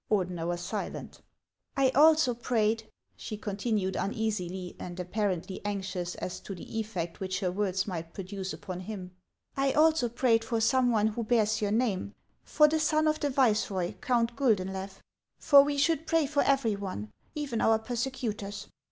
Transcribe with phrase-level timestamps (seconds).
[0.09, 1.21] Ordener was silent."
[1.77, 7.51] I also prayed," she continued uneasily, and apparently anxious as to the effect which her
[7.51, 9.11] words might produce upon him,"
[9.55, 13.29] I also prayed for some one who bears your name, for the son of the
[13.29, 14.89] viceroy, Count Guldenlew.
[15.37, 18.69] For we should pray for every one, even our persecutors."